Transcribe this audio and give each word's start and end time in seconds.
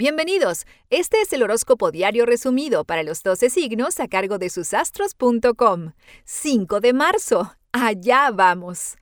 Bienvenidos. 0.00 0.64
Este 0.88 1.20
es 1.20 1.30
el 1.34 1.42
horóscopo 1.42 1.90
diario 1.90 2.24
resumido 2.24 2.86
para 2.86 3.02
los 3.02 3.22
12 3.22 3.50
signos 3.50 4.00
a 4.00 4.08
cargo 4.08 4.38
de 4.38 4.48
susastros.com. 4.48 5.92
5 6.24 6.80
de 6.80 6.92
marzo. 6.94 7.54
Allá 7.72 8.30
vamos. 8.32 8.96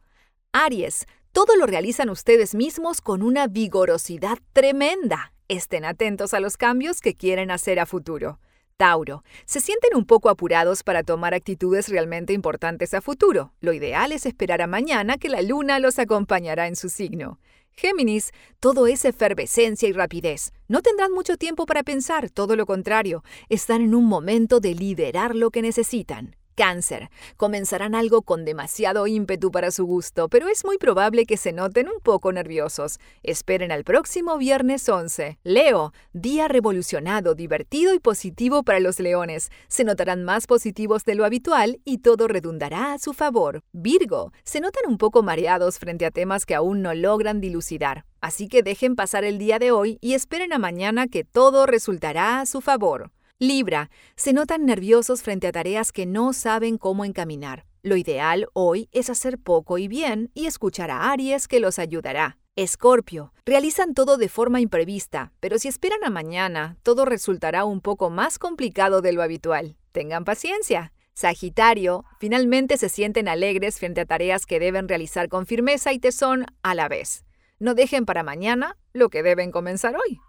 Aries. 0.50 1.06
Todo 1.30 1.54
lo 1.54 1.66
realizan 1.66 2.10
ustedes 2.10 2.56
mismos 2.56 3.00
con 3.00 3.22
una 3.22 3.46
vigorosidad 3.46 4.38
tremenda. 4.52 5.32
Estén 5.46 5.84
atentos 5.84 6.34
a 6.34 6.40
los 6.40 6.56
cambios 6.56 7.00
que 7.00 7.14
quieren 7.14 7.52
hacer 7.52 7.78
a 7.78 7.86
futuro. 7.86 8.40
Tauro, 8.76 9.22
se 9.46 9.60
sienten 9.60 9.96
un 9.96 10.04
poco 10.04 10.30
apurados 10.30 10.82
para 10.82 11.04
tomar 11.04 11.32
actitudes 11.32 11.88
realmente 11.88 12.32
importantes 12.32 12.92
a 12.92 13.00
futuro. 13.00 13.52
Lo 13.60 13.72
ideal 13.72 14.10
es 14.10 14.26
esperar 14.26 14.62
a 14.62 14.66
mañana 14.66 15.16
que 15.16 15.28
la 15.28 15.42
luna 15.42 15.78
los 15.78 16.00
acompañará 16.00 16.66
en 16.66 16.74
su 16.74 16.88
signo. 16.88 17.38
Géminis, 17.80 18.32
todo 18.58 18.88
es 18.88 19.04
efervescencia 19.04 19.88
y 19.88 19.92
rapidez. 19.92 20.52
No 20.66 20.82
tendrán 20.82 21.12
mucho 21.12 21.36
tiempo 21.36 21.64
para 21.64 21.84
pensar, 21.84 22.28
todo 22.28 22.56
lo 22.56 22.66
contrario, 22.66 23.22
están 23.48 23.82
en 23.82 23.94
un 23.94 24.04
momento 24.04 24.58
de 24.58 24.74
liderar 24.74 25.36
lo 25.36 25.52
que 25.52 25.62
necesitan. 25.62 26.37
Cáncer. 26.58 27.08
Comenzarán 27.36 27.94
algo 27.94 28.22
con 28.22 28.44
demasiado 28.44 29.06
ímpetu 29.06 29.52
para 29.52 29.70
su 29.70 29.84
gusto, 29.86 30.28
pero 30.28 30.48
es 30.48 30.64
muy 30.64 30.76
probable 30.76 31.24
que 31.24 31.36
se 31.36 31.52
noten 31.52 31.86
un 31.88 32.00
poco 32.00 32.32
nerviosos. 32.32 32.98
Esperen 33.22 33.70
al 33.70 33.84
próximo 33.84 34.36
viernes 34.38 34.88
11. 34.88 35.38
Leo. 35.44 35.92
Día 36.12 36.48
revolucionado, 36.48 37.36
divertido 37.36 37.94
y 37.94 38.00
positivo 38.00 38.64
para 38.64 38.80
los 38.80 38.98
leones. 38.98 39.52
Se 39.68 39.84
notarán 39.84 40.24
más 40.24 40.48
positivos 40.48 41.04
de 41.04 41.14
lo 41.14 41.24
habitual 41.24 41.80
y 41.84 41.98
todo 41.98 42.26
redundará 42.26 42.92
a 42.92 42.98
su 42.98 43.12
favor. 43.12 43.62
Virgo. 43.70 44.32
Se 44.42 44.60
notan 44.60 44.82
un 44.88 44.98
poco 44.98 45.22
mareados 45.22 45.78
frente 45.78 46.06
a 46.06 46.10
temas 46.10 46.44
que 46.44 46.56
aún 46.56 46.82
no 46.82 46.92
logran 46.92 47.40
dilucidar. 47.40 48.04
Así 48.20 48.48
que 48.48 48.64
dejen 48.64 48.96
pasar 48.96 49.22
el 49.22 49.38
día 49.38 49.60
de 49.60 49.70
hoy 49.70 49.98
y 50.00 50.14
esperen 50.14 50.52
a 50.52 50.58
mañana 50.58 51.06
que 51.06 51.22
todo 51.22 51.66
resultará 51.66 52.40
a 52.40 52.46
su 52.46 52.60
favor. 52.60 53.12
Libra, 53.40 53.88
se 54.16 54.32
notan 54.32 54.66
nerviosos 54.66 55.22
frente 55.22 55.46
a 55.46 55.52
tareas 55.52 55.92
que 55.92 56.06
no 56.06 56.32
saben 56.32 56.76
cómo 56.76 57.04
encaminar. 57.04 57.66
Lo 57.84 57.96
ideal 57.96 58.48
hoy 58.52 58.88
es 58.90 59.10
hacer 59.10 59.38
poco 59.38 59.78
y 59.78 59.86
bien 59.86 60.32
y 60.34 60.46
escuchar 60.46 60.90
a 60.90 61.12
Aries 61.12 61.46
que 61.46 61.60
los 61.60 61.78
ayudará. 61.78 62.36
Escorpio, 62.56 63.32
realizan 63.46 63.94
todo 63.94 64.16
de 64.16 64.28
forma 64.28 64.60
imprevista, 64.60 65.32
pero 65.38 65.60
si 65.60 65.68
esperan 65.68 66.02
a 66.02 66.10
mañana, 66.10 66.78
todo 66.82 67.04
resultará 67.04 67.64
un 67.64 67.80
poco 67.80 68.10
más 68.10 68.40
complicado 68.40 69.02
de 69.02 69.12
lo 69.12 69.22
habitual. 69.22 69.76
Tengan 69.92 70.24
paciencia. 70.24 70.92
Sagitario, 71.14 72.04
finalmente 72.18 72.76
se 72.76 72.88
sienten 72.88 73.28
alegres 73.28 73.78
frente 73.78 74.00
a 74.00 74.06
tareas 74.06 74.46
que 74.46 74.58
deben 74.58 74.88
realizar 74.88 75.28
con 75.28 75.46
firmeza 75.46 75.92
y 75.92 76.00
tesón 76.00 76.44
a 76.64 76.74
la 76.74 76.88
vez. 76.88 77.24
No 77.60 77.74
dejen 77.74 78.04
para 78.04 78.24
mañana 78.24 78.76
lo 78.92 79.10
que 79.10 79.22
deben 79.22 79.52
comenzar 79.52 79.94
hoy. 79.94 80.20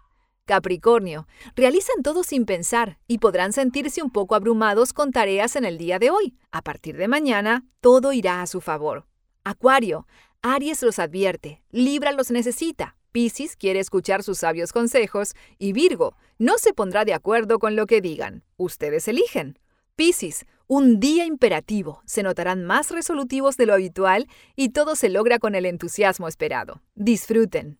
Capricornio, 0.50 1.28
realizan 1.54 2.02
todo 2.02 2.24
sin 2.24 2.44
pensar 2.44 2.98
y 3.06 3.18
podrán 3.18 3.52
sentirse 3.52 4.02
un 4.02 4.10
poco 4.10 4.34
abrumados 4.34 4.92
con 4.92 5.12
tareas 5.12 5.54
en 5.54 5.64
el 5.64 5.78
día 5.78 6.00
de 6.00 6.10
hoy. 6.10 6.34
A 6.50 6.60
partir 6.60 6.96
de 6.96 7.06
mañana, 7.06 7.64
todo 7.80 8.12
irá 8.12 8.42
a 8.42 8.48
su 8.48 8.60
favor. 8.60 9.06
Acuario, 9.44 10.08
Aries 10.42 10.82
los 10.82 10.98
advierte, 10.98 11.62
Libra 11.70 12.10
los 12.10 12.32
necesita, 12.32 12.96
Piscis 13.12 13.54
quiere 13.54 13.78
escuchar 13.78 14.24
sus 14.24 14.38
sabios 14.38 14.72
consejos 14.72 15.34
y 15.56 15.72
Virgo 15.72 16.16
no 16.38 16.58
se 16.58 16.72
pondrá 16.72 17.04
de 17.04 17.14
acuerdo 17.14 17.60
con 17.60 17.76
lo 17.76 17.86
que 17.86 18.00
digan. 18.00 18.42
Ustedes 18.56 19.06
eligen. 19.06 19.56
Piscis, 19.94 20.46
un 20.66 20.98
día 20.98 21.26
imperativo, 21.26 22.02
se 22.06 22.24
notarán 22.24 22.64
más 22.64 22.90
resolutivos 22.90 23.56
de 23.56 23.66
lo 23.66 23.74
habitual 23.74 24.26
y 24.56 24.70
todo 24.70 24.96
se 24.96 25.10
logra 25.10 25.38
con 25.38 25.54
el 25.54 25.64
entusiasmo 25.64 26.26
esperado. 26.26 26.82
Disfruten. 26.96 27.79